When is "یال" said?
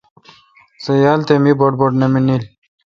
1.03-1.19